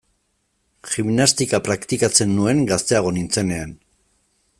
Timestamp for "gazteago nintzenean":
2.73-3.77